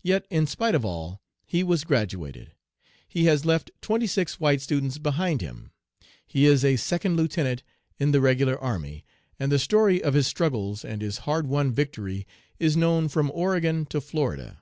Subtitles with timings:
[0.00, 2.52] Yet in spite of all, he was graduated;
[3.06, 5.72] he has left twenty six white students behind him;
[6.26, 7.62] he is a second lieutenant
[7.98, 9.04] in the regular army,
[9.38, 12.26] and the story of his struggles and his hard won victory
[12.58, 14.60] is known from Oregon to Florida.